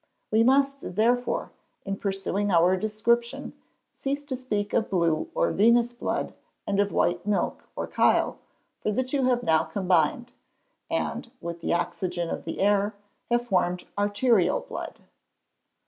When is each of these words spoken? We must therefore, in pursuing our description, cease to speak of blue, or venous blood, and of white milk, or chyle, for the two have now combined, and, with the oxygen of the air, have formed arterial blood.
We 0.31 0.41
must 0.41 0.95
therefore, 0.95 1.51
in 1.85 1.95
pursuing 1.97 2.49
our 2.49 2.75
description, 2.75 3.53
cease 3.95 4.23
to 4.23 4.35
speak 4.35 4.73
of 4.73 4.89
blue, 4.89 5.29
or 5.35 5.51
venous 5.51 5.93
blood, 5.93 6.39
and 6.65 6.79
of 6.79 6.91
white 6.91 7.23
milk, 7.27 7.65
or 7.75 7.85
chyle, 7.85 8.39
for 8.81 8.91
the 8.91 9.03
two 9.03 9.25
have 9.25 9.43
now 9.43 9.63
combined, 9.63 10.33
and, 10.89 11.29
with 11.39 11.59
the 11.59 11.75
oxygen 11.75 12.31
of 12.31 12.45
the 12.45 12.61
air, 12.61 12.95
have 13.29 13.45
formed 13.49 13.83
arterial 13.95 14.61
blood. 14.61 15.01